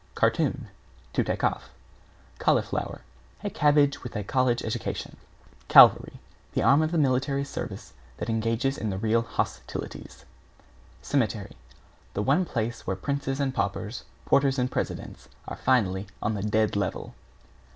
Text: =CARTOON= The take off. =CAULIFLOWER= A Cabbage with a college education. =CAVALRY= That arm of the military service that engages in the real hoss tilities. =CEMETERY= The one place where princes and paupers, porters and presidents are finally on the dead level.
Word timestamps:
=CARTOON= 0.15 0.67
The 1.13 1.23
take 1.23 1.43
off. 1.43 1.69
=CAULIFLOWER= 2.39 3.01
A 3.43 3.51
Cabbage 3.51 4.01
with 4.01 4.15
a 4.15 4.23
college 4.23 4.63
education. 4.63 5.15
=CAVALRY= 5.67 6.13
That 6.55 6.63
arm 6.63 6.81
of 6.81 6.91
the 6.91 6.97
military 6.97 7.43
service 7.43 7.93
that 8.17 8.27
engages 8.27 8.79
in 8.79 8.89
the 8.89 8.97
real 8.97 9.21
hoss 9.21 9.61
tilities. 9.67 10.23
=CEMETERY= 11.03 11.55
The 12.15 12.23
one 12.23 12.45
place 12.45 12.87
where 12.87 12.95
princes 12.95 13.39
and 13.39 13.53
paupers, 13.53 14.03
porters 14.25 14.57
and 14.57 14.71
presidents 14.71 15.29
are 15.47 15.55
finally 15.57 16.07
on 16.19 16.33
the 16.33 16.41
dead 16.41 16.75
level. 16.75 17.13